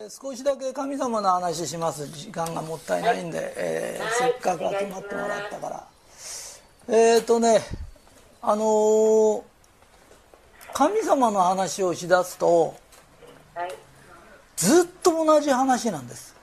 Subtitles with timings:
[0.00, 2.06] 少しだけ神様の話します。
[2.06, 4.32] 時間がもったいないんで、えーはい。
[4.32, 5.88] せっかく集まってもらったから。
[6.86, 7.62] えっ、ー、とね
[8.40, 9.42] あのー
[10.72, 12.76] 神様の話をしだすと
[13.56, 13.74] はい。
[14.54, 16.36] ずっと同じ話なんです。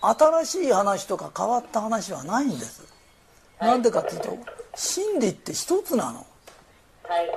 [0.00, 0.16] はい。
[0.16, 2.82] 新しい話とか変わった話はないんです。
[3.60, 4.38] なんでかっていうと
[4.74, 6.26] 真理って一つなの。
[7.02, 7.30] はい。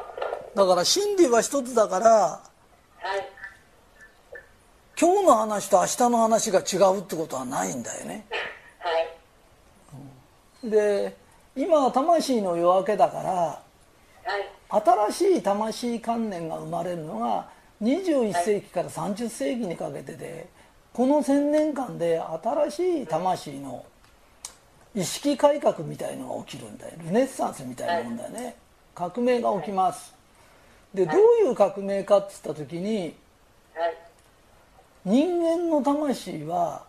[0.56, 2.42] だから真理は一つだからは
[3.18, 3.35] い
[4.98, 8.26] 今日の話と明日の話が違うってことはないんだよね。
[8.80, 10.70] はい。
[10.70, 11.18] で
[11.56, 13.62] 今は魂の夜明けだからは
[14.40, 15.12] い。
[15.12, 17.50] 新しい魂観念が生まれるのが
[17.82, 20.48] 21世紀から30世紀にかけてで
[20.94, 23.86] この1000年間で新しい魂の
[24.96, 28.56] 意識改革みたいのが起きるんだよルネッサンスみたいなもんだよね。
[28.96, 30.16] 革命が起きます。
[30.94, 31.16] でどう
[31.46, 33.14] いう革命かっつった時に
[33.74, 34.05] はい
[35.06, 36.84] 人間の魂は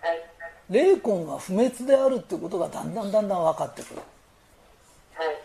[0.00, 0.30] はい
[0.70, 4.00] 霊魂は不滅であるってことがだんだんだんだん分かってくる。
[5.14, 5.36] はい。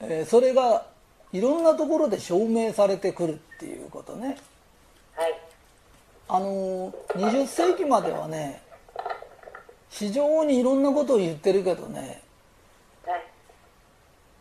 [0.00, 0.86] えーそれが
[1.32, 4.38] いろんなところで証明されてくるっていうことね。
[5.16, 5.34] はい。
[6.28, 8.62] あのー20世紀まではね
[9.90, 12.22] 非常にいろんなことを言ってるけどね
[13.04, 13.24] はい。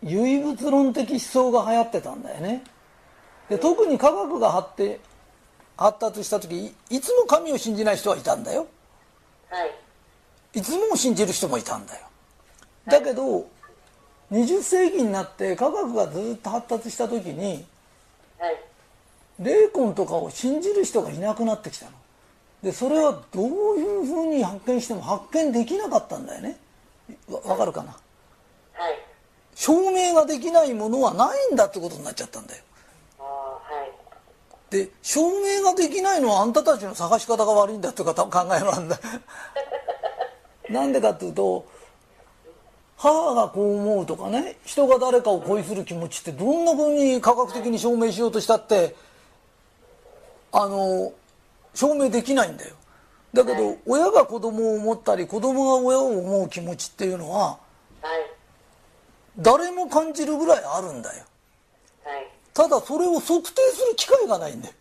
[0.03, 2.63] 唯物論的思想が流行ってたんだよね。
[3.49, 4.99] で特に科学が発展
[5.77, 8.67] 発達した時いいつも神を信じない人はいたんだよ。
[9.49, 10.59] はい。
[10.59, 12.07] いつも信じる人もいたんだよ。
[12.85, 13.47] だけど
[14.31, 17.65] 20世紀になって科学がずっと発達した時に
[18.39, 18.59] はい。
[19.39, 21.91] 霊魂とかを信じる人がいなくなってきたの。
[22.63, 23.45] でそれはどう
[23.77, 26.57] いうふうに発見しても発見できなかったんだよね。
[27.29, 27.91] わわかるかな？
[28.73, 28.99] はい。
[29.53, 32.63] 証明ができないものはないんだってことになっちゃったんだよ
[34.69, 38.99] で証明ができないのはあんたたちの探し方が悪いんだってか 考えもあるんだ
[40.69, 41.65] なんでかっていうと
[42.97, 48.95] 母がこう思うとかね人が誰かを恋する気持ちってどんなふうに科学的に証明しようとしたって
[50.51, 51.13] あの
[51.73, 52.75] 証明できないんだよ。
[53.33, 57.59] だけど親が子供を思ったり子供が親を思う気持ちっていうのは
[58.01, 58.31] はい。
[59.37, 61.23] 誰も感じるぐらいあるんだよ。
[62.03, 64.73] はいただそれを測定する機会がないんだよ。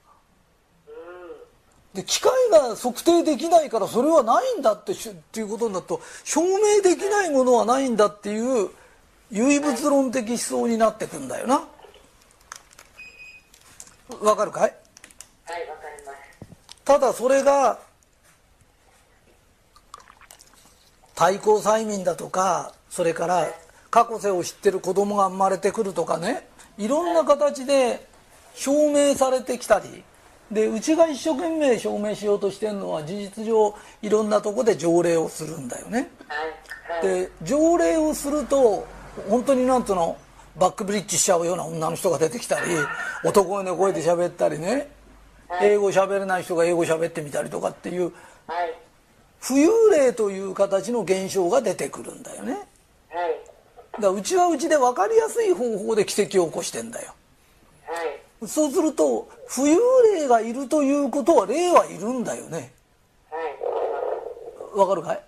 [1.92, 8.70] で機械が測定できないからそれはないんだってしっていうことになると証明できないものはないんだっていう
[9.31, 11.69] 唯物論的思想になってくんだよな。
[14.22, 14.75] わかるかい？
[15.44, 16.16] はいわかります。
[16.82, 17.78] ただそれが
[21.14, 23.50] 対抗催眠だとかそれから
[23.91, 26.48] 過去世を知ってる子供が生まれてくるとかね
[26.78, 28.06] いろんな形で
[28.54, 30.03] 証明されてきたり
[30.50, 36.09] でうちが一生懸命証明しようとしてるのは事実上いろんなとこで条例をするんだよね。
[37.03, 38.87] で条例をすると
[39.28, 40.16] 本当になんつうの
[40.56, 42.66] バックブリッジしちゃうような女の人が出てきたり
[43.25, 44.94] 男の声で喋ったりね。
[45.60, 48.12] 英語喋れない人が英語喋ってみたりとかっていう
[48.47, 48.75] はい。
[49.41, 52.53] 浮遊霊という形の現象が出てくるんだよね。
[53.10, 53.56] はい
[53.97, 57.15] だからうちはうちで分かりやすい方法で奇跡を起こしてんだよ。
[57.87, 58.47] はい。
[58.47, 59.79] そうすると浮遊
[60.15, 62.73] 霊がいるということは霊はいるんだよね。
[63.31, 63.39] は
[64.75, 64.79] い。
[64.79, 65.21] わかるかい？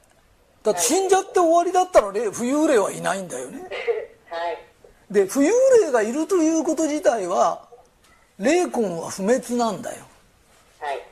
[0.63, 3.63] だって死んじゃって終わりだったら霊浮遊霊はいないんだよね。
[4.29, 4.59] はい。
[5.11, 5.53] で浮遊
[5.85, 7.67] 霊がいるということ自体は
[8.39, 10.05] 霊魂は不滅なんだよ。
[10.81, 11.03] はい。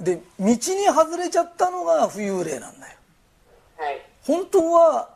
[0.00, 2.96] で道に外れちゃったのが浮遊霊なんだよ。
[3.76, 4.00] はい。
[4.24, 5.11] 本当は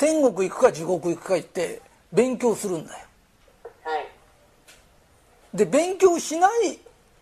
[0.00, 2.98] 天国行くか地獄行くか行って勉強するんだよ。
[3.84, 4.06] はい。
[5.54, 6.78] で勉強しない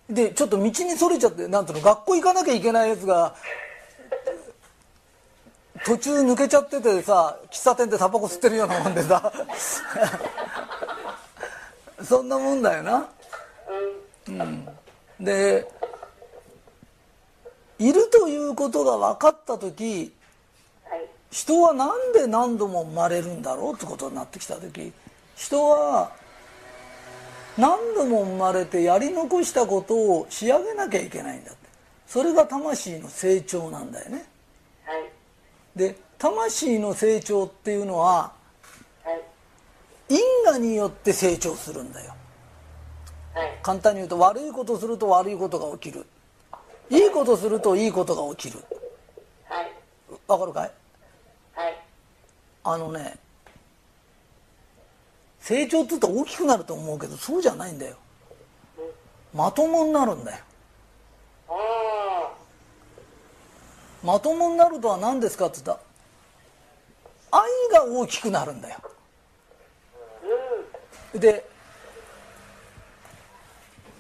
[0.08, 3.34] でちょっと道にそれちゃってなんていうの学校行かなきゃいけないやつが
[5.84, 9.32] 途中抜けちゃっててさ喫茶店でタバコ吸ってるようなもんでさ。
[12.04, 13.08] そんなもんだよな。
[14.28, 14.69] うん。
[15.19, 15.66] で
[17.80, 20.17] いるということが分かった時はい
[21.30, 24.92] 人はなんで何度も生まれるんだろうってことになってきた時
[25.36, 26.10] 人は
[27.58, 31.69] 何度も生まれてやり残したことを仕上げなきゃいけないんだって
[32.06, 34.25] それが魂の成長なんだよね
[34.84, 35.10] はい。
[35.76, 38.32] で魂の成長っていうのは
[39.04, 39.12] は
[40.08, 40.14] い。
[40.14, 42.14] 因果によって成長するんだよ
[43.34, 43.58] はい。
[43.62, 46.06] 簡単に言うと悪いことすると悪いことが起きる
[46.90, 48.64] いいことするといいことが起きる
[49.44, 49.72] はい。
[50.26, 50.72] わかるかい？
[51.58, 51.76] はい。
[52.62, 53.19] あのね
[55.40, 57.96] 成長って言うと大きくなると思うけどそうじゃないんだよ
[59.34, 60.38] まともになるんだよ。
[64.02, 65.81] まともになるとは何ですかって言ったら
[67.31, 68.76] 愛が大きくなるんだよ
[71.14, 71.44] で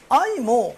[0.08, 0.76] 愛も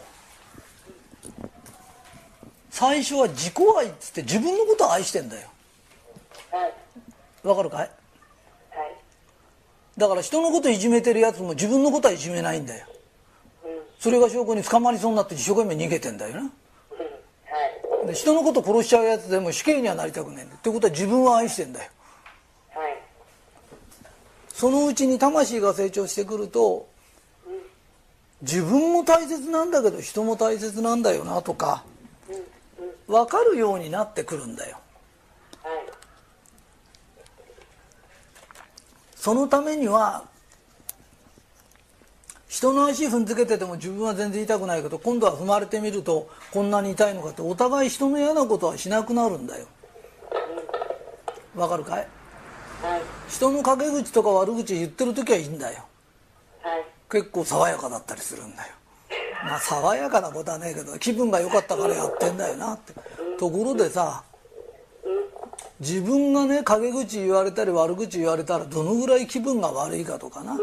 [2.70, 5.59] 最初は自己愛っつって自分のことを愛してんだよはい。
[7.42, 7.90] わかるかい？
[9.96, 12.86] だから人のこといじめてるやつも自分のことはいじめないんだよ
[13.98, 16.46] それが証拠に捕まりそうになって一生懸命逃げてんだよなは
[18.04, 18.06] い。
[18.06, 21.90] で人のこと殺しちゃうやつでも死刑にはなりたくないんだってことは自分は愛してんだよ
[22.70, 22.96] はい。
[24.48, 26.88] そのうちに魂が成長してくると
[28.42, 31.84] 自分も大切なんだけど人も大切なんだよなとか
[33.06, 34.78] 分かるようになってくるんだよ
[35.62, 35.74] はい。
[39.20, 40.24] そのためには
[42.48, 49.66] 人の足踏んづけてても自分は全然痛くないけど今度は踏まれてみるとこんなに痛いのかってお互い人の嫌なことはしなくなるんだよ。
[51.54, 52.08] わかるかい？
[52.82, 53.02] はい。
[53.28, 55.84] 人の陰口とか悪口言ってる時はいいんだよ。
[56.62, 56.84] はい。
[57.10, 58.72] 結構爽やかだったりするんだよ。
[59.44, 62.94] まあ爽やかなことはねえけど気分が良かったからやってんだよなって。
[63.38, 64.24] ところでさ
[65.80, 70.60] 自分がね陰口言われたり悪口言われたらどのぐらい気分が悪いかとかなはい。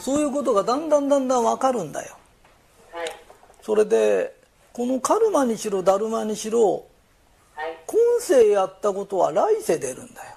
[0.00, 2.16] そういうことがだんだんだんだん分かるんだよ
[2.90, 3.08] はい。
[3.62, 4.34] それで
[4.72, 6.86] このカルマにしろダルマにしろ
[7.54, 7.78] はい。
[7.86, 10.36] 今世やったことは来世出るんだよ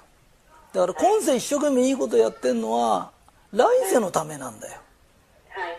[0.74, 3.10] だから今世一生懸命いいことやってんのは
[3.52, 4.80] 来世のためなんだよ
[5.48, 5.78] はい。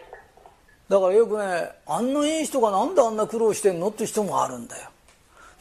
[0.89, 4.89] だからよくねあんないい人がなんであんな苦労してんのって人もあるんだよ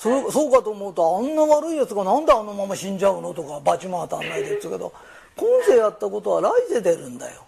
[0.02, 4.92] それそうかと思うとあんな悪いやつがなんであのまま死んじゃうのとかバチも当たんないでっつうけど
[5.36, 7.44] 今世やったことは来世出るんだよ。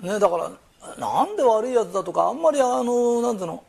[0.00, 0.14] はい。
[0.14, 0.50] ねだから
[0.96, 3.62] なんで悪いやつだとかあんまりあのなんつうの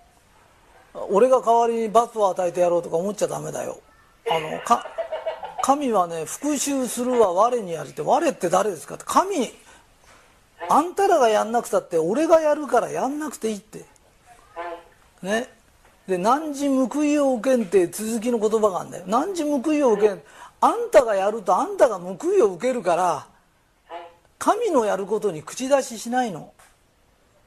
[1.10, 3.78] 俺が代わりに罰を与えてやろうとか思っちゃダメだよ。
[4.32, 4.88] あのか
[5.64, 9.04] 神はね復讐するは我にやりって我って誰ですかって。
[9.06, 9.52] 神
[10.70, 13.80] あんたらがやんなくたって俺がやるからやんなくていいって。
[14.56, 14.64] は
[15.24, 15.26] い。
[15.26, 15.55] ね
[16.08, 20.22] で何時報いを受けんって続きの言葉があるんだよ何時報いを受けん
[20.62, 23.28] あんたがやるとあんたが報いを受けるからは
[23.92, 24.08] い。
[24.38, 26.54] 神のやることに口出ししないの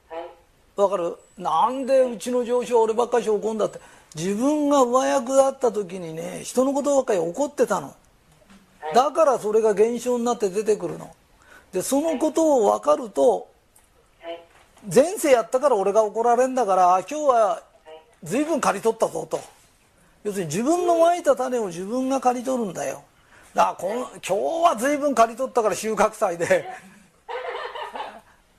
[0.09, 0.29] はい。
[0.75, 1.15] わかる？
[1.37, 3.79] なんでうちの上司は俺ばっかし怒んだって
[4.15, 7.95] 自分が上役だった時にね人のことばっかり怒ってたの
[8.93, 11.15] だからそれが現象になって出てくるの
[11.71, 13.47] でそのことを分かると
[14.21, 14.41] はい。
[14.93, 17.63] 前世やったから俺が怒られんだからあ今日は
[18.23, 19.39] 随分刈り取ったぞと。
[20.23, 23.03] 要するに自分のまいた種を自分が刈り取るんだよ。
[23.53, 24.33] だからこの今日
[24.71, 26.67] は随分刈り取ったから収穫祭で。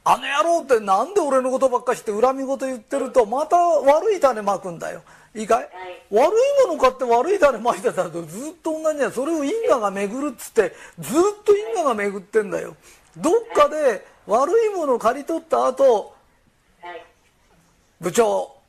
[0.02, 5.02] あの野郎ってなんで俺のことばっかして恨み事言ってるとまた悪い種まくんだよ。
[5.34, 5.68] いいかい、
[6.10, 6.32] 悪
[6.64, 8.22] いもの買って悪い種まいてたらずっ
[8.62, 12.74] と同じだよそれを因果が巡るっつってずっと因果が巡ってんだよ。
[13.16, 16.14] どっかで悪いものを刈り取った後
[16.80, 17.04] はい。
[18.00, 18.59] 部長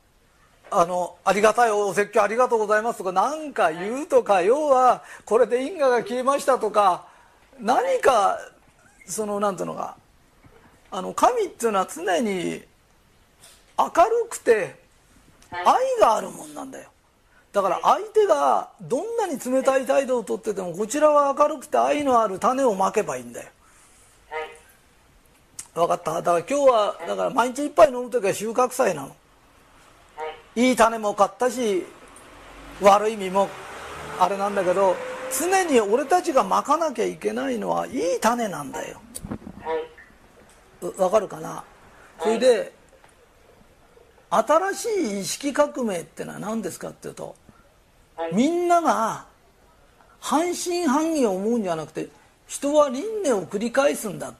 [0.74, 7.06] あのありがたいお説教ありがとうございますとか何か言うとか要はこれで因果が消えましたとか
[7.60, 8.38] 何か
[9.06, 9.96] そのなんていうのか
[10.90, 12.30] あの神っていうのは常に
[13.78, 14.76] 明るくて
[15.50, 15.64] 愛
[16.00, 16.88] があるもんなんだよ。
[17.52, 23.48] だから相手がどんなに冷たい態度をとっててもこちらは明るくて愛のある種をまけばいいんだよ。
[24.30, 24.50] はい。
[25.74, 26.22] 分かった？
[26.22, 29.08] だから今日はだから毎日一杯飲む時は収穫祭なの。
[29.08, 29.14] は
[30.56, 30.68] い。
[30.68, 31.84] いい種も買ったし
[32.80, 33.48] 悪い実も
[34.18, 34.96] あれなんだけど
[35.38, 39.00] 常に俺たちがまかなきゃいけないのはいい種なんだよ
[39.62, 40.86] はい。
[40.86, 41.64] うわかるかな？
[42.20, 42.72] それで
[44.30, 47.34] 新しい意識革命ってのは何ですかっていうと
[48.16, 48.34] はい。
[48.34, 49.26] みんなが
[50.20, 52.08] 半信半疑を思うんじゃなくて
[52.46, 54.34] 人は輪廻を繰り返すんだ。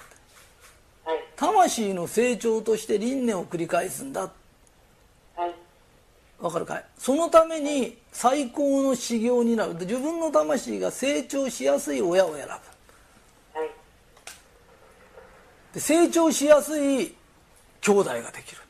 [1.36, 4.30] 魂の成長として輪廻を繰り返すんだはい。
[6.42, 6.84] わかるかい？
[6.98, 12.60] そのために最高の修行になるで自分の魂が成長しやすい親を選ぶはい。
[15.72, 17.14] で成長しやすい
[17.80, 18.60] 兄弟ができる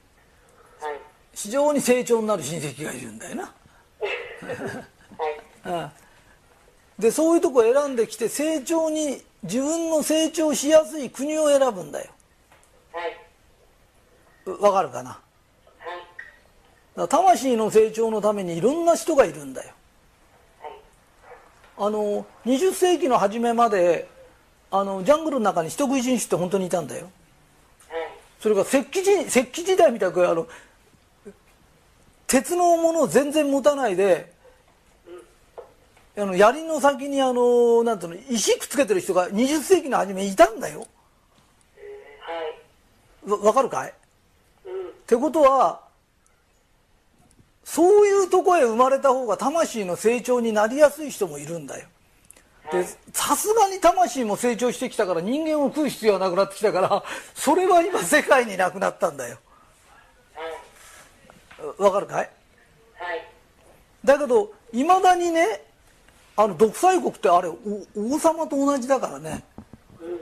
[0.80, 1.00] はい。
[1.32, 3.54] 非常に成長になる親戚がいるんだよな
[5.62, 5.92] はい。
[7.00, 12.10] でそういうとこを選んできて成長に自分の成長しやすい国を選ぶんだよ
[12.92, 13.16] はい。
[14.44, 15.18] うわかるかな？
[16.94, 19.72] 魂の成長のためにいろんな人がいるんだよ
[20.60, 20.72] はい。
[21.78, 24.08] あの20世紀の初めまで
[24.70, 27.10] あのジャングルの中に人食い人種って本当にいたんだよ
[27.88, 28.10] はい。
[28.40, 30.46] それが石器時石器時代みたくあの
[32.26, 34.32] 鉄のものを全然持たないで
[36.16, 40.86] あの槍の先にあのなんていうの石くっつけてる人が20世紀の初めいたんだよは
[43.26, 43.30] い。
[43.30, 43.94] わわかるかい？
[44.66, 44.88] うん。
[44.88, 45.81] ってことは
[47.64, 51.86] そういうとこへ生まれた方が魂の成長になりやすい人もいるんだよ
[52.72, 57.04] でさすがに魂も成長してきたから人間を食う必要はなくなってきたから
[57.34, 59.38] それは今世界になくなったんだよ
[60.34, 61.82] はい。
[61.82, 62.30] わかるかい？
[62.98, 63.28] はい。
[64.04, 65.64] だけどいまだにね
[66.36, 67.56] あの独裁国ってあれお
[68.14, 69.44] 王様と同じだからね
[70.00, 70.20] うん。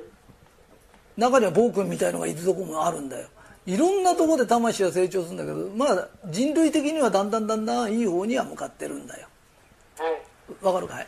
[1.17, 3.29] 中には暴君みたいのがいるとこもあるんだよ
[3.67, 9.29] いろんなとこで魂は成長するんだけどまあ人類的にはだんだんだんだんいい方には向かってるんだよ
[9.99, 10.65] はい。
[10.65, 11.07] わかるかい？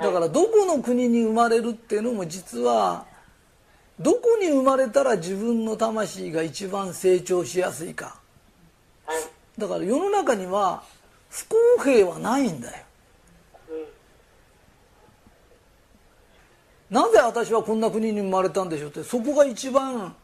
[0.00, 3.06] だからどこの国に生まれるっていうのも実は
[4.00, 8.20] どこに生まれたら自分の魂が一番成長しやすいか
[9.06, 9.22] はい。
[9.58, 10.82] だから世の中には
[11.28, 12.84] 不公平はないんだよ
[16.90, 16.96] うん。
[16.96, 20.16] なぜ私はこんな国に生まれたんでしょうってそこが一番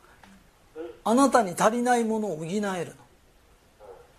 [1.10, 2.72] あなたに足りないものを補えるの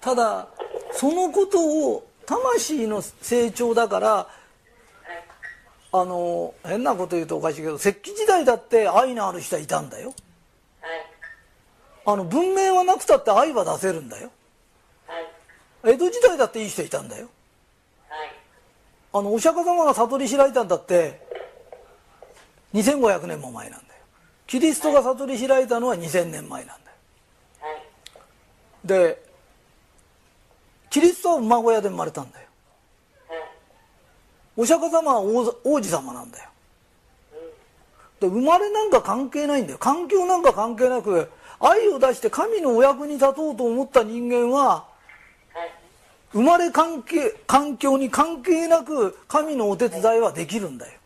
[0.01, 0.49] ただ
[0.91, 4.27] そのことを魂の成長だから
[5.93, 10.13] あの変なこと言うとおかしいけど石器時代だって愛のある人はいたんだよ。
[12.05, 14.29] あの文明はなくたって愛は出せるんだよ。
[15.85, 17.29] 江戸時代だっていい人いたんだよ。
[19.13, 21.21] あのお釈迦様が悟り開いたんだって
[22.73, 23.90] 2500年も前なんだ
[24.51, 26.97] キリストが悟り開いたのは2000年前なんだよ
[27.61, 27.81] はい。
[28.83, 29.23] で
[30.89, 32.47] キリストは馬小屋で生まれたんだよ
[33.29, 33.39] はい。
[34.57, 36.49] お釈迦様は王子様なんだよ
[38.19, 41.29] で生まれなんか関係ないんだよ環境なんか関係なく
[41.61, 44.85] 愛を出して神のお役に立とうと思った人間は。
[46.33, 50.99] 生まれ関係環境に関係なく神のお手伝いはできるんだよ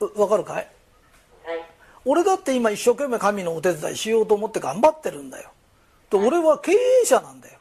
[0.00, 0.20] はい。
[0.20, 0.68] わかるかい？
[2.04, 5.50] 俺だって今一生懸命神のお手伝いしようと思って頑張ってるんだよ
[6.10, 7.58] で俺は経営者なんだよ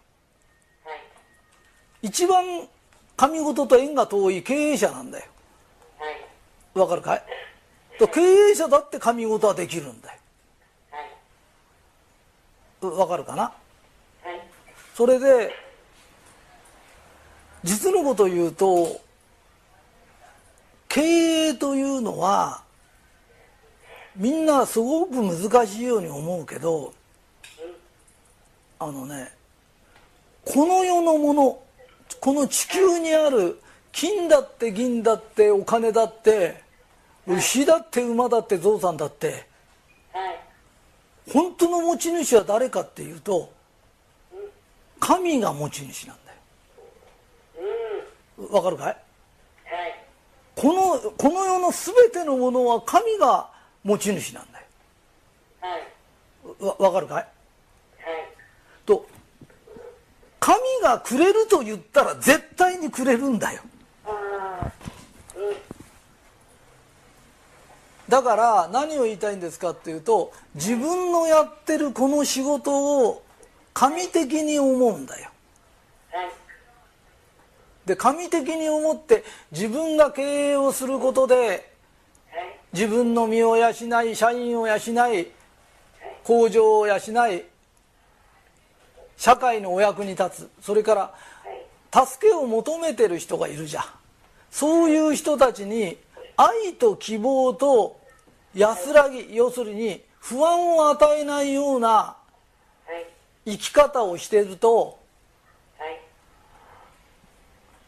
[0.83, 2.07] はい。
[2.07, 2.67] 一番
[3.15, 5.25] 神事と縁が遠い経営者なんだよ
[5.99, 6.79] はい。
[6.79, 7.23] わかるかい？
[7.99, 10.15] で経営者だって神事はできるんだよ
[12.81, 12.99] はい。
[12.99, 13.43] わかるかな？
[13.43, 13.51] は
[14.31, 14.41] い。
[14.95, 15.53] それで
[17.63, 18.99] 実のことを言うと
[20.87, 21.01] 経
[21.49, 22.63] 営というのは
[24.15, 26.93] みんなすごく難しいように思うけど
[28.79, 29.31] あのね
[30.43, 31.59] この世のもの
[32.19, 33.59] この地球にある
[33.91, 36.61] 金だって銀だってお金だって
[37.27, 39.47] 牛だって馬だってゾウさんだって
[40.11, 40.39] はい。
[41.31, 43.53] 本当の持ち主は誰かっていうと
[44.99, 46.31] 神が持ち主なんだ
[48.43, 48.97] よわかるかい。
[50.55, 53.50] このこの世の全てのものは神が
[53.83, 54.65] 持ち主なんだよ
[55.61, 56.65] はい。
[56.65, 57.15] わわかるかい？
[57.17, 57.27] はい。
[58.85, 59.07] と
[60.39, 63.61] 神がくれると言ったら絶対にくれるんだよ。
[68.09, 73.23] だから何を言いたいんですかっていうと自分のやってるこの仕事を
[73.73, 75.29] 神的に思うんだよ
[76.11, 76.29] はい。
[77.85, 79.23] で神的に思って
[79.53, 81.70] 自分が経営をすることではい。
[82.73, 84.75] 自分の身を養い社員を養
[85.13, 85.27] い
[86.23, 87.43] 工場を養い
[89.17, 91.13] 社会のお役に立つそれから
[92.05, 93.83] 助けを求めてる人がいるじゃん
[94.49, 95.97] そういう人たちに
[96.37, 97.99] 愛と希望と
[98.53, 102.15] 安らぎ要するに不安を与えないような。
[103.45, 104.99] 生き方をしてると。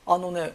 [0.06, 0.54] あのね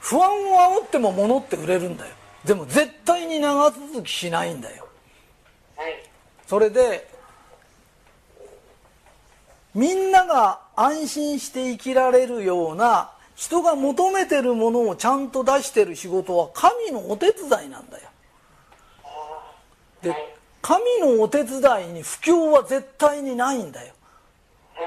[0.00, 2.14] 不安を煽っても物って売れるんだよ
[2.44, 4.88] でも絶対に長続きしないんだよ
[5.76, 6.10] はい。
[6.46, 7.08] それで
[9.74, 18.08] みんなが安心して生きられるような人が求めてるものをちゃんと出してる仕事は神のお手伝いなんだよ
[20.02, 20.34] ではい。
[20.60, 23.94] 神のお手伝いに不況は絶対にないんだよ
[24.74, 24.82] は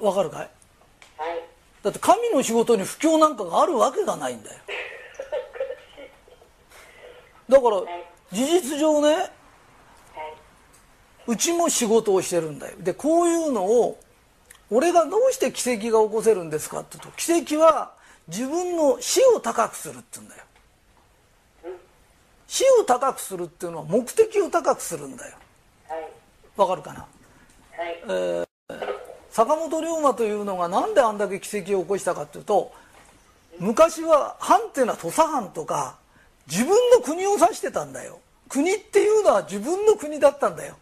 [0.00, 0.04] い。
[0.04, 0.50] わかるかい？
[1.18, 1.42] はい。
[1.82, 4.56] だって神の仕事に不況なんかがあるわけがないんだよ
[7.48, 7.82] だから
[8.32, 9.30] 事実上ねはい。
[11.26, 14.00] うちも仕事をしてるんだよでこういうのを
[14.70, 17.92] 俺がどうして奇跡が起こせるんですかって言うと奇跡は
[18.28, 20.42] 自分の死を高くするって言うんだよ
[22.46, 25.36] 死を高くするっていうのは目的を高くするんだよ
[25.88, 26.10] はい。
[26.56, 27.06] わかるかな？
[27.76, 28.48] はい。
[29.30, 32.72] 坂本龍馬というのがなんであんだけ奇跡を起こしたかっていうと
[33.58, 35.98] 昔は藩っていうのは土佐藩とか
[36.46, 38.20] 自分の国を指してたんだよ。
[38.48, 40.76] 国っていうのは自分の国だったんだよ。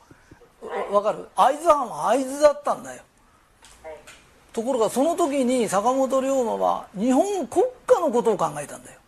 [0.90, 1.26] わわかる？
[1.36, 3.02] 会津藩は会津だったんだよ。
[3.82, 3.96] はい。
[4.52, 8.98] ところがその時に坂本龍馬は日本国家のことを考えたんだよ。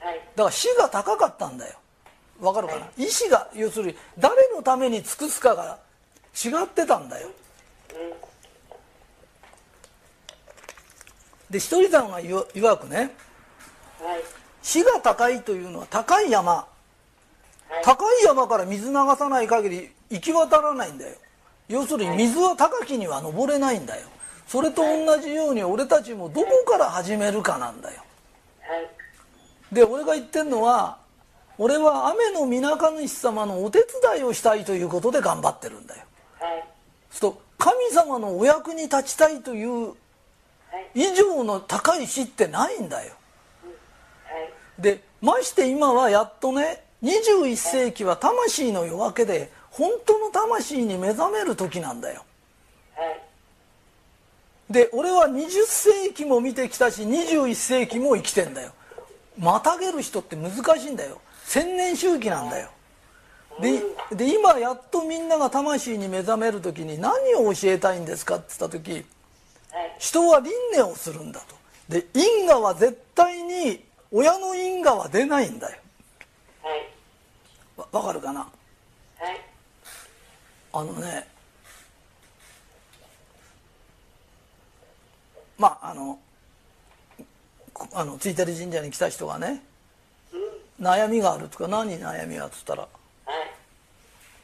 [0.00, 0.20] はい。
[0.34, 1.78] だから死が高かったんだよ。
[2.40, 2.86] わかるかな？
[2.96, 5.78] 意志が要するに誰のために尽くすかが
[6.34, 7.28] 違ってたんだよ。
[11.48, 12.96] で一人さんが言わ曰くね。
[14.00, 14.22] はい。
[14.64, 17.84] 死が高いというのは高い山はい。
[17.84, 21.14] 高い山から水流さない限り行き渡らないんだよ
[21.68, 24.08] 要するに水は高きには登れないんだよ
[24.46, 28.02] それと同じように俺たちもどこから始めるかなんだよ
[28.62, 28.76] は
[29.70, 29.74] い。
[29.74, 30.98] で俺が言ってるのは
[31.58, 36.02] 俺は雨の皆神主様のお手伝いをしたいということで頑張ってるんだよ
[36.40, 36.64] はい。
[37.10, 39.92] そうすると神様のお役に立ちたいというは
[40.94, 41.00] い。
[41.00, 43.20] 以上の高い死ってないんだよはい。
[44.78, 52.24] でまして今はやっとね21世紀は魂の夜明けで本当の魂に目覚める時なんだよ。
[52.94, 53.20] はい。
[54.72, 58.72] で俺は20世紀も見てきたし21世紀も生きてんだよ。
[59.38, 61.20] またげる人って難しいんだよ。
[61.44, 62.70] 千年周期なんだよ。
[63.60, 63.82] で
[64.16, 68.92] で今やっとみんなが魂に目覚める時に何を教えたいんですかって言った時
[69.72, 69.96] はい。
[69.98, 71.56] 人は輪廻をするんだと。
[71.88, 73.84] で因果は絶対に
[74.16, 75.78] 親の因果は出ないんだよ
[76.62, 76.88] はい。
[77.76, 78.40] わわかるかな？
[78.42, 79.40] はい。
[80.72, 81.26] あのね
[85.58, 86.20] まああの
[87.72, 89.64] こあのついてる神社に来た人がね
[90.80, 92.88] 悩みがあるとか何悩みがっつったらはい。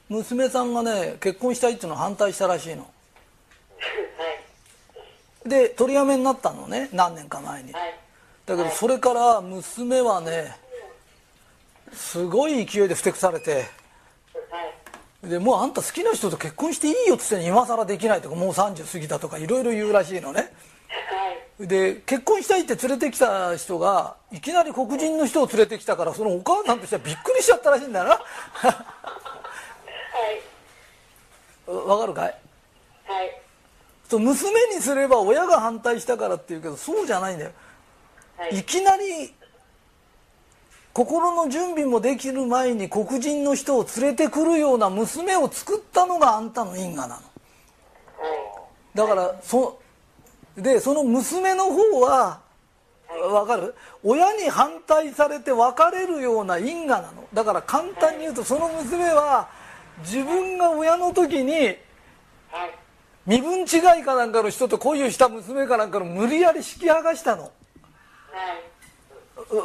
[0.08, 2.88] 娘さんがね結婚したいっていうのを反対したらしいの は
[5.46, 5.48] い。
[5.48, 7.99] で取りやめになったのね何年か前にはい。
[8.50, 10.56] だけどそれから娘はね
[11.92, 13.60] すごい勢いでふてくされては
[15.24, 15.28] い。
[15.28, 20.52] でもうあんた好きな人と結婚していいよっつって今更できないとかもう30過ぎたとかいろいろ言うらしいのね
[20.88, 21.68] はい。
[21.68, 28.68] で結婚したいって連れてきた人がいきなり黒人の人を連れてきたからそのお母さんとしてはびっくりしちゃったらしいんだよなは
[31.68, 31.70] い。
[31.88, 32.34] わかるかい？
[33.06, 33.40] はい。
[34.08, 37.69] そう娘にすれば親が反対したからって言うけどそうじゃないんだよは
[38.48, 38.60] い。
[38.60, 39.34] いきなり
[40.92, 47.22] 心の準備もできる前に黒人の人を連れてくるような娘を作ったのがあんたの因果なの
[48.94, 49.80] だからそ
[50.56, 52.40] でその娘の方は
[53.32, 53.74] わかる？
[54.02, 59.48] 親に反対されて別れるような因果なのだから簡単に言うとその娘は
[60.00, 61.76] 自分が親の時にはい。
[63.26, 67.52] 身分違いかなんかの人と恋をした娘かなんかの無理やり引き剥がしたのはい。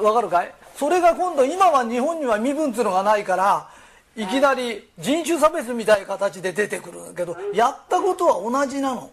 [0.04, 0.54] わかるかい？
[0.76, 3.70] それが今度今は日本には身分っていうのがないから
[4.16, 9.10] いきなり人種差別みたいな形で出てくるんだけどやったことは同じなのは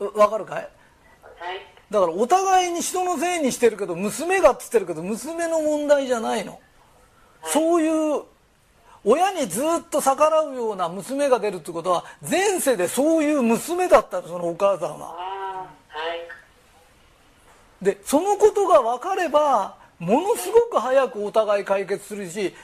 [0.00, 0.18] い。
[0.18, 0.56] わかるかい？
[0.58, 0.70] はい。
[1.90, 6.60] だからお互いに人のせいにしてるけど娘がっつってるけど娘の問題じゃないの
[7.44, 8.22] そういう
[9.04, 15.14] 親にずっと逆らうような娘が出るってことは前世でそういう娘だったのそのお母さんは。
[15.14, 16.25] はい。
[17.82, 22.54] でそのことが分かればものすごく早くお互い解決するし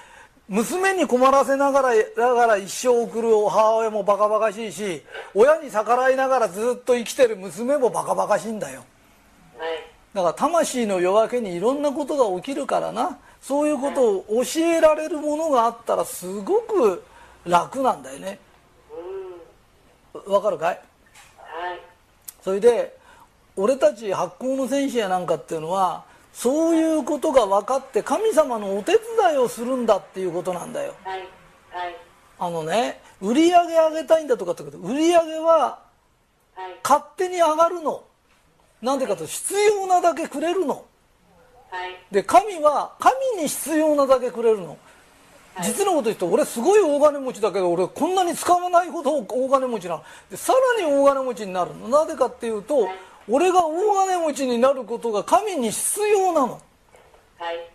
[0.49, 5.03] 娘に困らせながらだから一生送る母親もバカバカしいし
[5.35, 8.85] 親に逆らいながらずっと生きてる娘もバカバカしいんだよ
[9.57, 9.69] はい。
[10.13, 17.03] だから魂の夜明けにいろんなことが起きるからなそういうことを教えられるものがあったらすごく
[17.47, 18.39] 楽なんだよね
[20.15, 20.33] うん。
[20.33, 20.81] わかるかい？
[21.39, 21.81] はい。
[22.43, 22.97] それで
[23.57, 31.19] 俺たち発行の戦士やなんかっていうのはそういうことが分かって神様のお手伝いをするんだっていうことなんだよはい。
[31.71, 31.97] はい。
[32.39, 35.79] あのね売り上げ上げたいんだとかってこと売り上げは
[36.55, 36.81] はい。
[36.83, 38.05] 勝手に上がるの
[38.81, 40.85] なんでかというと必要なだけくれるの
[41.71, 41.99] はい。
[42.11, 44.79] で神は神に必要なだけくれるの
[45.61, 52.89] 実のこと言うと俺すごい大金持ちだけど俺こんなに使わないほど大金持ちなのでさらに大金持ちになるのなぜかっていうと
[53.29, 56.61] 俺が大金持ちになることが神に必要なの
[57.39, 57.71] はい。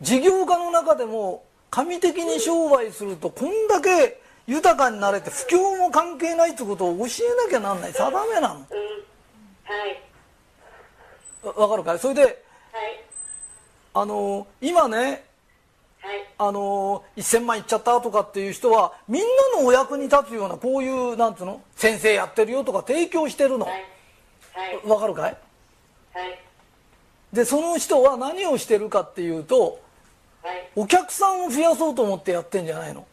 [0.00, 8.62] 事業家の中でも神的に商売するとこんだけ豊かになれて不況も関係ないってことを教えなきゃなんない定めなのうん。
[8.64, 8.64] は
[9.86, 10.02] い。
[11.42, 11.98] わわかるかい？
[11.98, 12.34] それではい。
[13.94, 15.22] あの今ねはい。
[16.38, 19.22] あの1000万いっちゃったとかっていう人はみん
[19.54, 21.60] なのお役に立つようなこういうなんつうの？
[21.76, 23.72] 先生やってるよとか提供してるのはい。
[24.52, 24.88] はい。
[24.88, 25.36] わかるかい？
[26.14, 26.38] はい。
[27.32, 29.80] でその人は何をしてるかっていうと
[30.42, 30.68] はい。
[30.74, 33.06] お客さんを増やそうと思ってやってんじゃないの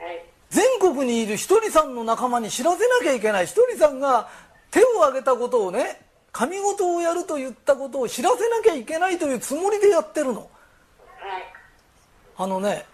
[0.00, 0.24] はい。
[0.50, 4.28] 全国にいるひとりさんの仲間に知らせなきゃいけないひとりさんが
[4.72, 6.00] 手を挙げたことをね
[6.32, 10.49] 神事をやると言ったことを知らせなきゃいけないというつもりでやってるのはい。
[12.40, 12.86] あのね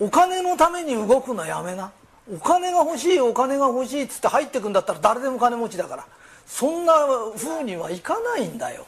[0.00, 1.92] お金のために動くのやめな
[2.28, 6.06] お金が欲しいお金が欲しいっつって入ってくんだったら誰でも金持ちだから
[6.44, 6.92] そんな
[7.36, 8.84] 風にはいかないんだよ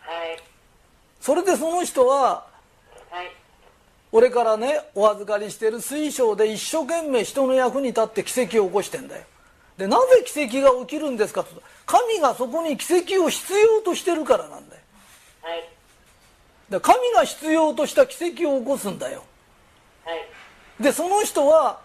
[0.00, 0.42] はい。
[1.20, 2.44] それでその人は
[3.08, 3.30] はい。
[4.10, 9.22] 俺からねお預かりしてる水晶で一生懸命人の役に立って奇跡を起こしてんだよ
[9.78, 14.69] でなぜ奇跡が起きるんですかと神がそこに奇跡を必要としてるからなんだ。
[16.70, 19.24] で神が必要とした奇跡を起こすんだよ
[20.04, 20.82] はい。
[20.82, 21.80] でその人は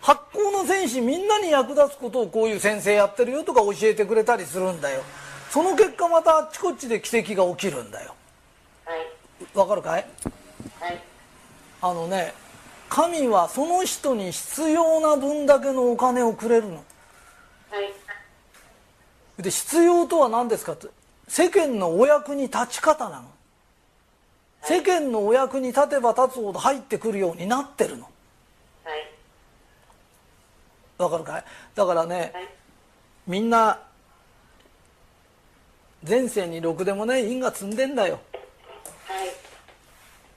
[0.00, 5.02] 発酵の戦士みんなに役立つことをこういう先生やってるよとか教えてくれたりするんだよ
[5.50, 8.14] その結果またあっちこっちで奇跡が起きるんだよ
[8.86, 9.58] はい。
[9.58, 10.06] わかるかい？
[10.78, 11.02] はい。
[11.82, 12.32] あのね
[12.88, 16.80] 神はその人に必要な分だけのお金をくれるのは
[19.38, 19.42] い。
[19.42, 20.86] で必要とは何ですかって？
[21.28, 23.28] 世間のお役に立ち方なの
[24.62, 28.10] 世間のお役に立てば立つほど入ってくるようになってるのは
[28.94, 29.08] い。
[30.98, 31.44] わかるかい？
[31.74, 32.48] だからねはい。
[33.26, 33.80] みんな
[36.06, 38.20] 前世にろくでもね因が積んでんだよ
[39.08, 39.24] は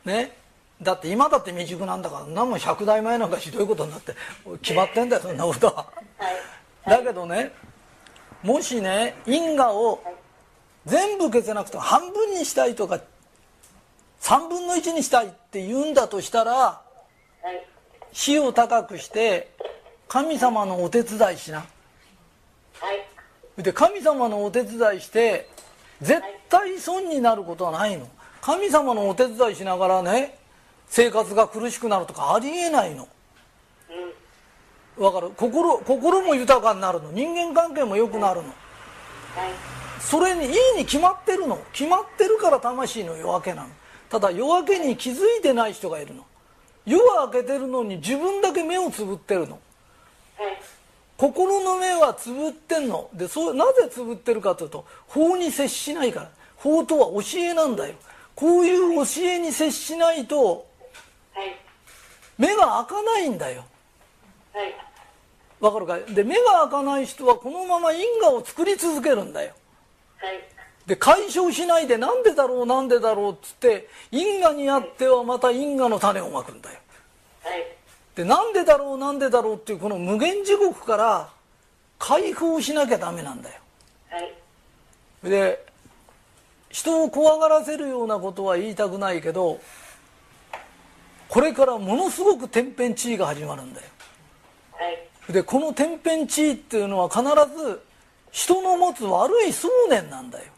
[0.06, 0.08] い。
[0.08, 0.38] ね？
[0.82, 4.16] だって今だって未熟なんだから何も100代前なんかひどいことになって
[4.62, 5.86] 決まってんだよそんなことは
[6.18, 6.32] は
[6.88, 6.90] い。
[6.90, 7.54] だけどね
[8.42, 10.04] もしね因果を
[10.86, 13.00] 全部消せなくても半分にしたいとか
[14.24, 16.82] 3分の1にしたいって言うんだとしたらは
[17.44, 17.68] い。
[18.14, 19.52] 火を高くして
[20.08, 21.66] 神様のお手伝いしなは
[23.58, 23.62] い。
[23.62, 25.50] で神様のお手伝いして
[26.02, 28.08] 絶対損になることはないの
[28.42, 30.38] 神様のお手伝いしながらね
[30.88, 33.10] 生活が苦しくなるとかありえないの
[34.98, 35.04] うん。
[35.04, 35.32] わかる？
[35.36, 38.56] 心心も豊かになるの人間関係も良くなるのはい。
[40.00, 43.70] それにいいに決まってるの決まってるから魂の夜明けなの
[44.13, 46.23] ただ夜明けに気づいてない人がいるの
[46.86, 49.60] 夜は明けてるのに自分だけ目をつぶってるの
[50.38, 50.62] はい。
[51.17, 57.95] 心の目はつぶってんのでそうなぜつぶってるかというと法に接しないから法とは教えなんだよ
[58.36, 60.67] こういう教えに接しないと
[61.34, 61.56] はい。
[62.38, 63.65] 目が開かないんだよ
[64.54, 64.76] はい。
[65.60, 66.13] わかるかい？
[66.13, 69.54] で目が開かない人はこのまま因果を作り続けるんだよ
[70.17, 70.53] はい。
[70.86, 76.80] で解消しないでなんでだろうなんでだろうっつって因果にあってはまた因果の種をまくんだよ
[77.43, 77.65] はい。
[78.15, 81.30] でなんでだろうなんでだろうっていうこの無限地獄から
[82.00, 83.62] 解放しなきゃダメなんだよ
[84.10, 85.30] はい。
[85.30, 85.65] で
[86.69, 89.62] 人を怖がらせるようなことは言いたくないけど
[91.30, 93.88] これからものすごく天変地異が始まるんだよ
[94.74, 94.89] は
[95.30, 95.34] い。
[95.34, 97.24] でこの天変地異っていうのは必
[97.58, 97.82] ず
[98.32, 100.54] 人の持つ悪い想念なんだよはい。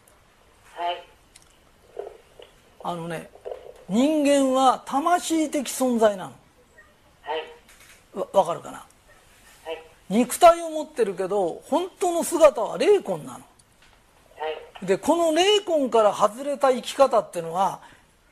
[2.82, 3.30] あのね
[3.88, 6.32] 人間は魂的存在なの
[7.22, 8.18] はい。
[8.18, 8.78] わわかるかな？
[8.78, 8.84] は
[9.72, 9.82] い。
[10.08, 13.40] 肉体を持ってるけど本当の姿は霊魂なのは
[14.82, 14.86] い。
[14.86, 17.80] でこの霊魂から外れた生き方っていうのは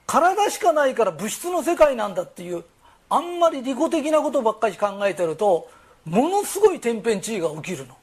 [0.06, 2.64] 体しかないから物質の世界なんだっていう
[3.08, 5.70] あんまり利己的なことばっかり考えてると
[6.04, 7.96] ものすごい天変地異が起きるの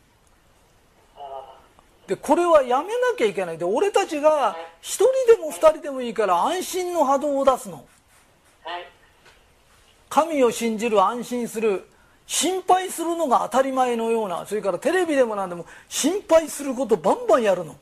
[2.11, 7.85] でこれはやめなきゃいけないで俺たちが一人でも二人でもいいから安心の波動を出すの
[8.63, 8.85] はい。
[10.09, 11.87] 神を信じる安心する
[12.27, 17.79] 心配するのが当たり前のようなそれからテレビでも何でも心配することバンバンやるのはい。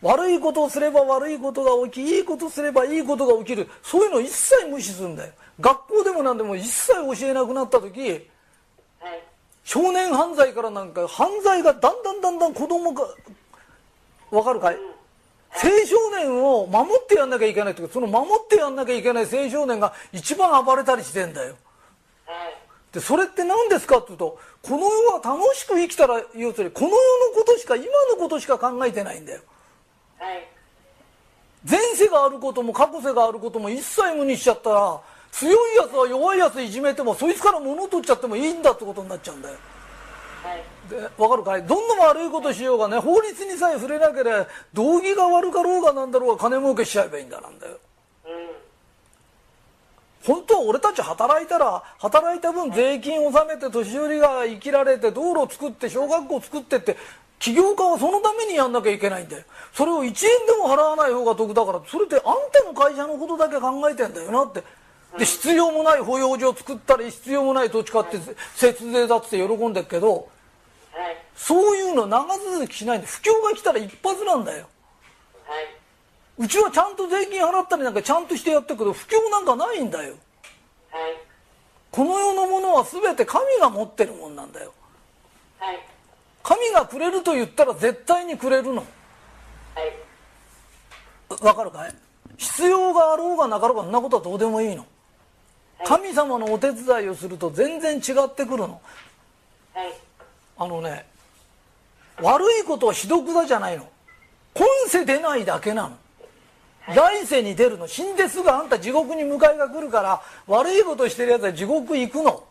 [0.00, 8.30] 悪いことをすれば悪いことが起きいいことすればいいことが起きるそういうの一切無視するんだよ学校でも何でも一切教えなくなった時はい。
[9.68, 13.02] 少年犯罪からなんか犯罪がだんだんだんだん子供が
[14.30, 14.76] わかるかい？
[15.52, 21.54] 青少年を守ってやんなきゃいけないってその守ってやんなきゃいけない青少年が一番暴れたりしてんだよ
[22.24, 22.56] はい。
[22.94, 29.42] でそれって何ですかっていうとこの世は楽しく生きたら要するにこの世のことしか今のことしか考えてないんだよ
[30.16, 30.48] はい。
[31.68, 35.00] 前世があることも過去世があることも一切無にしちゃったら
[35.32, 39.56] 強いやつは弱いやついじめてもそいつから物を取っちゃってもいいんだってことになっちゃうんだよ。
[40.42, 40.62] はい。
[40.90, 41.62] でわかるかい？
[41.64, 47.78] どんな悪いことしようがね法律にさえ触れなければ道義が悪かろうがなんだろうが金儲けしちゃえばいいんだなんだよ。
[48.26, 48.32] うん。
[50.24, 56.96] 本当は俺たち働いたら働いた分税金を納めて年寄りが生きられて道路を作って小学校を作ってって
[57.38, 59.44] 起業家はそのためにやんなきゃいけないんだよ。
[59.72, 60.22] それを1円で
[60.60, 64.62] も払わない方が得だからそれってあんたの会社のことだけ考えてんだよなって
[65.16, 68.18] で必要もない保養所を作ったり必要もない土地買って
[68.54, 71.16] 節税だって喜んでるけどはい。
[71.34, 74.68] そういうの長続きしないんで不況が来たら一発なんだよ
[75.46, 76.44] はい。
[76.44, 80.14] うちはちゃんと税金払ったりなんかちゃんとしてやってるけど不況なんかないんだよ
[80.90, 81.16] はい。
[81.90, 84.72] この世のものは全て神が持ってるもんなんだよ
[85.58, 85.78] はい。
[86.42, 88.84] 神がくれると言ったら絶対にくれるのは
[91.40, 91.44] い。
[91.44, 91.94] わかるかい？
[92.36, 94.86] 必要があろうがなかろうがそんなことはどうでもいいの
[95.84, 98.80] 神様のお手伝いをすると全然違ってくるの。
[99.74, 99.94] はい。
[100.58, 101.06] あのね
[102.20, 103.88] 悪いことはひどくだじゃないの。
[104.54, 105.96] 今世出ないだけなの。
[106.94, 107.86] 来世に出るの。
[107.86, 112.24] 死んですぐあんた地獄に迎えが来るから悪いことしてるやつは地獄行くの。
[112.24, 112.42] は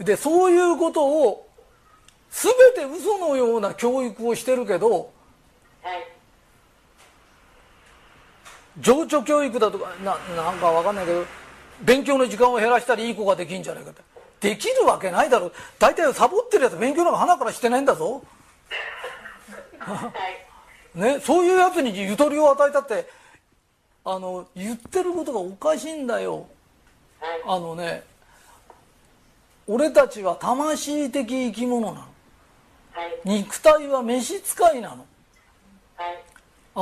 [0.00, 0.04] い。
[0.04, 1.46] でそういうことを
[2.30, 5.12] 全て嘘のような教育をしてるけど
[5.82, 6.08] はい。
[8.80, 11.24] 情緒教育だとかななんかわかんないけど
[11.82, 14.02] 勉強の時間を減らしたらいい子ができんじゃないかって
[14.40, 18.22] できるわけないだろう大体サボってるやつ勉強なんか鼻からしてないんだぞ、
[19.78, 20.12] は
[20.94, 20.98] い。
[20.98, 23.08] ね、そういうやつにゆとりを与えたって
[24.04, 26.46] あの言ってることがおかしいんだよ
[27.20, 27.42] はい。
[27.46, 28.02] あのね
[29.66, 31.98] 俺たちは魂的生き物なの
[32.92, 33.20] はい。
[33.24, 35.06] 肉体は召使いなの
[35.96, 36.29] はい。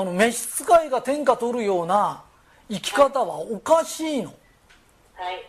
[0.00, 2.22] あの召使いが天下取るような
[2.70, 4.34] 生き方はおかしいの
[5.14, 5.44] はい。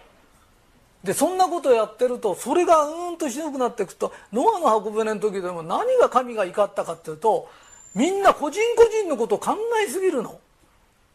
[1.03, 7.49] でそんなことやってるとそれがうーんとひどくなっていくとノアの箱舟の時でも何が神が怒ったかっていうと
[7.95, 10.29] みんな個人個人のことを考えすぎるの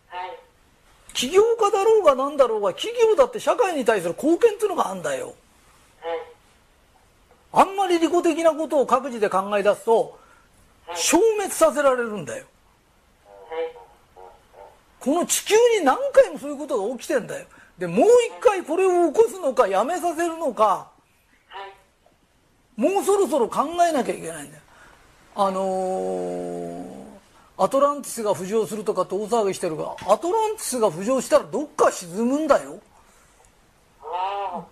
[0.08, 0.38] はい。
[1.12, 5.34] 起業家だろうが何だろうが企業だって社会に対する貢献っていうのがあるんだよ
[7.52, 7.66] はい。
[7.68, 10.18] あんまり利己的なことを各自で考え出すと
[10.94, 12.53] 消滅させられるんだよはい。
[15.04, 17.46] この地球に何回もそういうことが起きてんだよ。
[17.76, 18.06] でもう
[18.38, 21.66] 一回これを起こすのかやめさせるのかは
[22.78, 22.80] い。
[22.80, 24.62] もうそろそろ考えなきゃいけないんだよ。
[25.36, 27.04] あのー
[27.56, 32.80] アトランティスが浮上するとかって大騒ぎしてるがアトランティスが浮上したらどっか沈むんだよ。
[34.02, 34.64] あ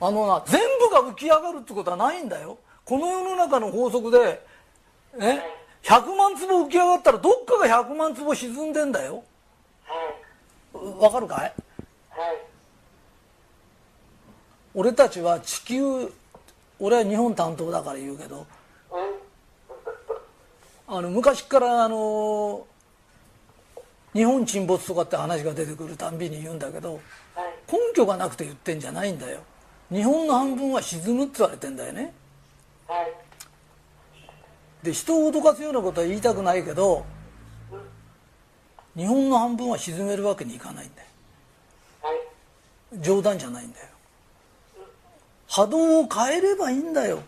[0.00, 2.58] あのな全部が浮き上がるってことはないんだよ。
[2.84, 4.44] この世の中の法則で
[5.18, 5.44] ね
[5.82, 9.24] 100万坪浮き上がったらどっかが100万坪沈んでんだよ。
[10.72, 11.40] わかるかい？
[11.40, 11.52] はい。
[14.74, 16.12] 俺たちは地球
[16.78, 18.46] 俺は日本担当だから言うけど
[20.88, 20.96] うん。
[20.96, 22.66] あの昔からあの
[24.14, 27.02] 日本沈没とかって話が出てくるたんびに言うんだけどはい。
[27.70, 29.40] 根拠がなくて言ってんじゃないんだよ
[29.90, 32.14] 日本の半分は沈むって言われてんだよね
[32.86, 33.12] はい。
[34.82, 37.04] で人を脅かすようなことは言いたくないけど
[38.96, 41.08] 日本の半分は沈めるわけにいかないんだよ。
[43.00, 43.86] 冗談じゃないんだよ
[45.48, 47.20] 波動を変えればいいんだよ。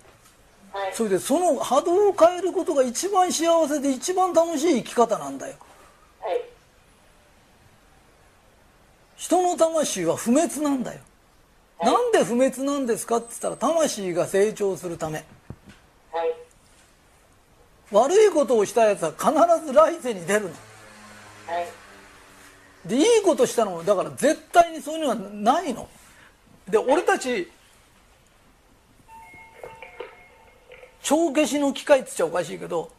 [0.92, 5.54] それでその波動を変えることが一番幸せで一番楽しい生き方なんだよ。
[9.24, 11.00] 人の魂は不滅なんだよ
[11.82, 15.24] なんで不滅なんですかって言ったら魂が成長するため
[16.12, 16.34] はい。
[17.92, 19.30] 悪いことをしたやつは必
[19.66, 22.88] ず来世に出るのはい。
[22.88, 25.88] でいいことしたのもだから絶対にそういうのはないの
[26.68, 27.50] で俺たち
[31.02, 32.90] 帳消しの機械っつっちゃおかしいけど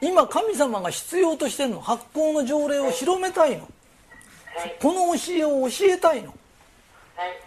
[0.00, 3.68] 今神様が必要としてるの発行の条例を広めたいの
[4.56, 4.76] はい。
[4.80, 7.40] この教えを教えたいのはい。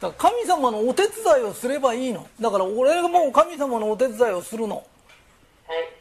[0.00, 5.97] だから神様のお手伝いをすればいいのだから俺がもう神様のお手伝いをするのはい。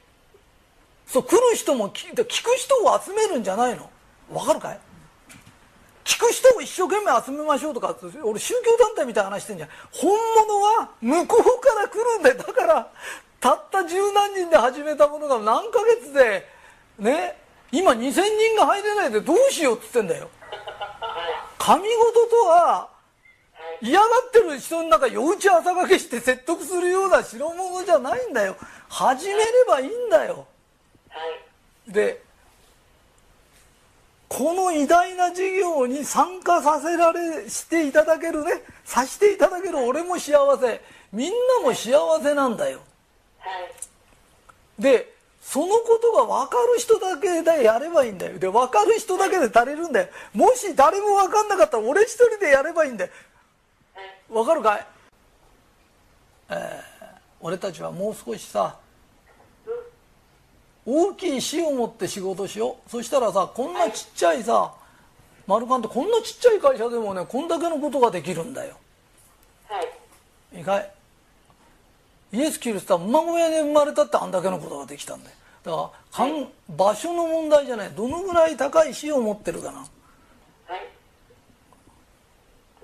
[1.07, 3.89] そう来る人も聞聞く人を集めるんじゃないの？
[4.31, 4.79] わかるかい？
[6.03, 9.69] 聞く人を一生懸命集めましょうとか俺宗教団体みたいな話してんじゃん。
[9.91, 10.11] 本
[10.47, 12.37] 物は向こうから来るんだよ。
[12.37, 12.91] だから
[13.39, 16.45] たった十何人で始めたものが何ヶ月で
[16.99, 17.37] ね？
[17.71, 20.29] 今2000人が入れないでどうしようっつってんだよ。
[21.57, 22.89] 神事とは
[23.81, 28.55] 嫌がってる人の中夜打ち朝掛けして説得するような代物じゃないんだよ。
[28.89, 30.47] 始めればいいんだよ。
[31.87, 32.21] で
[34.27, 40.81] この偉大な事業に参加させられしていただけるねさしていただける俺も幸せ。
[41.13, 42.81] みんなも幸せなんだよ。
[43.39, 43.49] は
[44.79, 44.81] い。
[44.81, 48.37] でそのことが分かる人だけでやればいいんだよ。
[48.37, 50.09] で分かる人だけで足りるんだよ。
[50.33, 53.11] もし誰も分かんなかったら俺一人でやればいいんだよ。
[54.29, 54.87] 分かるかい、
[56.49, 56.97] えー
[57.39, 58.75] 俺たちはもう少しさ
[60.89, 64.73] 大きい死を持って仕事しようそしたらさこんなちっちゃいさ
[65.45, 68.77] マルカンってこんなちっちゃい会社でもねこんだけのことができるんだよ
[69.67, 70.57] はい。
[70.57, 70.91] いいかい？
[72.31, 76.47] イエス・キリストは馬小屋で生まれたってあんだけのことができたんだよだからかん
[76.77, 80.87] 場所の問題じゃないどのぐらい高い死を持ってるかなはい。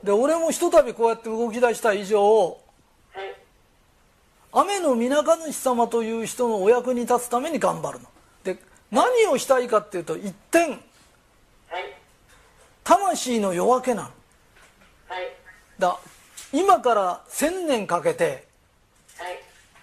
[0.06, 2.63] で俺もひとたびこうやって動き出した以上はい。
[4.54, 8.06] 雨の皆神主様という人のお役に立つために頑張るの
[8.44, 8.58] で
[8.92, 10.80] 何をしたいかっていうと一点はい。
[12.84, 14.12] 魂の夜明けなのはい。
[15.80, 15.98] だ
[16.52, 18.46] 今から1000年かけて
[19.18, 19.40] はい。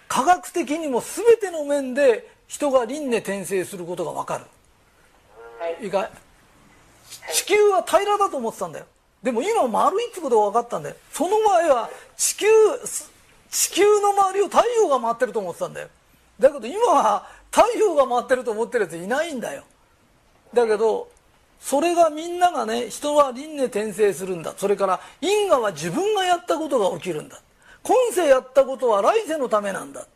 [0.07, 4.45] 科学的にも全ての面で人が輪廻転生することが分かる
[5.59, 5.83] はい。
[5.83, 6.09] いいかい？
[7.33, 8.85] 地球は平らだと思ってたんだよ
[9.21, 12.47] でも今丸いってことが分かったんだよその前は地球
[13.51, 15.89] 地球の周りを太陽が回ってると思ってたんだよ。
[16.39, 19.63] だけど今は太陽が回ってると思ってるやついないんだよ。
[20.53, 21.09] だけど
[21.59, 24.53] それがみんながね人は輪廻転生するんだ。
[24.57, 27.39] それから因果は自分がやったことが起きるんだ。
[27.83, 30.07] 今世やったことは来世のためなんだ。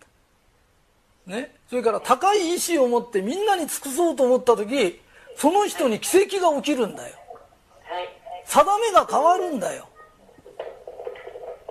[1.26, 5.02] ね、それから高い意志を持ってみんなに尽くそうと思った時
[5.36, 7.16] その人に奇跡が起きるんだよ。
[7.84, 8.10] はい。
[8.46, 9.90] 定めが変わるんだよ。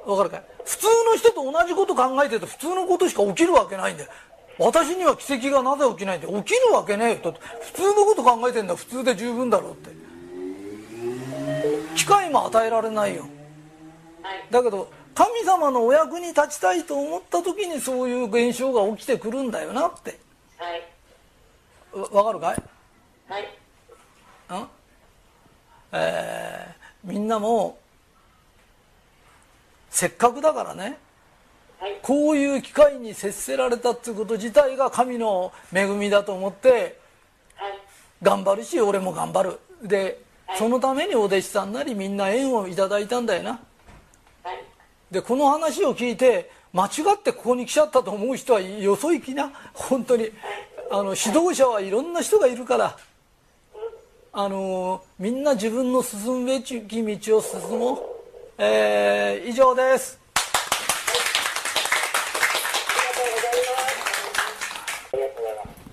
[0.04, 0.53] わかるかい？
[0.64, 4.10] 普通の人と同じこと考えてると普通のことしか起きるわけないんだよ。
[4.58, 6.42] 私には奇跡がなぜ起きないんだよ。
[6.42, 7.18] 起きるわけねえよ。
[7.22, 9.90] だって普通のこと考えてんだ普通で十分だろうって。
[11.96, 13.22] 機会も与えられないよ。
[14.22, 14.46] はい。
[14.50, 20.18] だけど神様のお役に立ちたいと思った時にそういう現象が起きてくるんだよなって。
[20.56, 20.82] はい。
[22.12, 22.62] わわかるかい？
[23.28, 24.62] はい。
[24.62, 24.68] ん？
[25.92, 26.74] えー
[27.04, 27.78] みんなも
[29.94, 30.98] せっかくだからね。
[31.78, 31.98] はい。
[32.02, 36.98] こういう機会に接せられたっていうこと自体が神の恵みだと思って
[37.54, 37.78] はい。
[38.20, 39.60] 頑張るし俺も頑張る。
[39.84, 40.20] で
[40.58, 43.60] そのためにお弟子さんなりみんな縁をいただいたんだよな。
[44.42, 44.64] はい。
[45.12, 49.52] でこの話を聞いて間違ってここに来ちゃったと思う人はよそ行きな。
[49.72, 50.28] 本当に。
[50.90, 52.96] あの指導者はいろんな人がいるから。
[54.32, 58.13] あのみんな自分の進むべき道を進もう、
[58.58, 60.18] えー以上です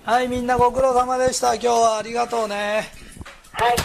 [0.04, 2.88] はいみんなご苦労様でした今日はありがとうね
[3.52, 3.76] はい。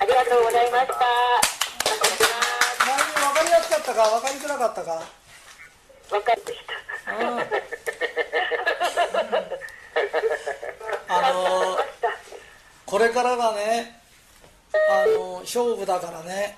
[0.00, 0.94] ありがとうございました。
[2.86, 2.96] 何
[3.34, 4.90] 分かりやすかったか分かりづらかったか？
[4.90, 5.02] わ
[6.22, 6.72] かりました。
[11.14, 11.78] あの
[12.86, 14.00] これからがね
[14.90, 16.56] あの勝負だからね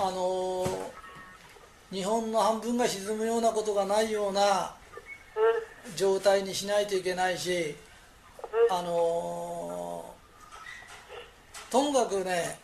[0.00, 0.64] あの
[1.90, 4.72] 日本の半分が沈むようなことがないような
[5.96, 7.74] 状態にしないといけないし
[8.70, 10.04] あの
[11.68, 12.58] ともかくね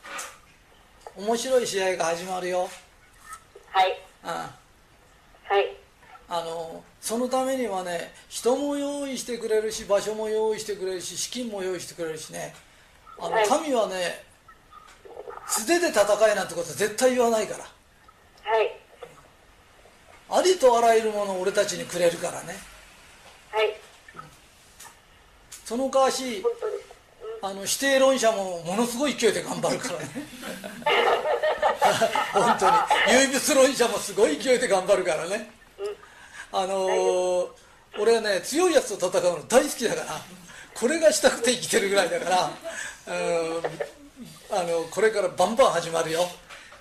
[1.17, 2.69] 面白い試合が始まるよ、
[3.71, 4.01] はい。
[4.25, 5.77] うんはい。
[6.29, 12.55] あのそのためにはね人も用意してくれるし場所も用意してくれるし資金も用意してくれるしね
[13.19, 14.25] あのはい神はね
[15.47, 17.65] 素手で戦えなんてことは絶対言わないから。
[17.65, 18.77] はい。
[20.31, 22.57] ありとあらゆるものを俺たちにくれるからね。
[23.51, 23.75] はい。
[25.65, 26.95] その代わし本当です。
[27.43, 30.09] あの指定論者もものすごい勢いで頑張るからね。
[32.33, 32.77] 本当に。
[33.13, 35.51] 唯物論者もすごい勢いで頑張るからね。
[36.53, 37.65] あのー
[37.99, 40.21] 俺はね強いやつと戦うの大好きだから
[40.75, 42.51] これがしたくて生きてるぐらいだから
[43.07, 43.63] うん
[44.51, 46.21] あのこれからバンバン始まるよ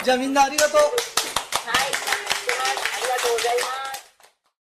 [0.04, 2.03] じゃあみんなありがとうはい。